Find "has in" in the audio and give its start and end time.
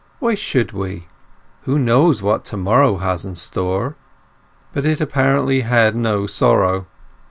2.97-3.35